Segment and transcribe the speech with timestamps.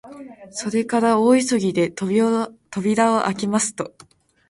[0.49, 2.47] それから大急ぎで扉
[3.13, 3.93] をあけますと、